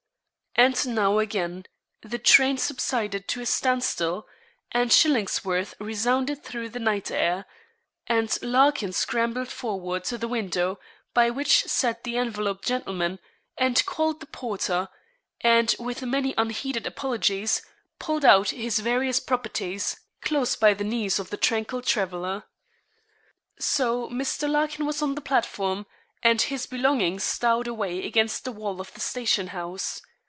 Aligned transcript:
And 0.53 0.93
now, 0.95 1.17
again, 1.19 1.63
the 2.01 2.19
train 2.19 2.57
subsided 2.57 3.29
to 3.29 3.39
a 3.41 3.45
stand 3.45 3.85
still, 3.85 4.27
and 4.73 4.91
Shillingsworth 4.91 5.75
resounded 5.79 6.43
through 6.43 6.67
the 6.69 6.79
night 6.79 7.09
air, 7.09 7.45
and 8.05 8.37
Larkin 8.41 8.91
scrambled 8.91 9.47
forward 9.47 10.03
to 10.03 10.17
the 10.17 10.27
window, 10.27 10.77
by 11.13 11.29
which 11.29 11.63
sat 11.67 12.03
the 12.03 12.17
enveloped 12.17 12.65
gentleman, 12.65 13.19
and 13.57 13.83
called 13.85 14.19
the 14.19 14.25
porter, 14.25 14.89
and, 15.39 15.73
with 15.79 16.01
many 16.01 16.33
unheeded 16.37 16.85
apologies, 16.85 17.61
pulled 17.97 18.25
out 18.25 18.49
his 18.49 18.79
various 18.79 19.21
properties, 19.21 20.01
close 20.21 20.57
by 20.57 20.73
the 20.73 20.83
knees 20.83 21.17
of 21.17 21.29
the 21.29 21.37
tranquil 21.37 21.81
traveller. 21.81 22.43
So, 23.57 24.09
Mr. 24.09 24.49
Larkin 24.49 24.85
was 24.85 25.01
on 25.01 25.15
the 25.15 25.21
platform, 25.21 25.85
and 26.21 26.41
his 26.41 26.65
belongings 26.65 27.23
stowed 27.23 27.67
away 27.67 28.05
against 28.05 28.43
the 28.43 28.51
wall 28.51 28.81
of 28.81 28.93
the 28.93 28.99
station 28.99 29.47
house. 29.47 30.01